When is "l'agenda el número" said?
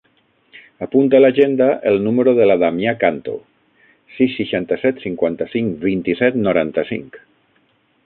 1.19-2.33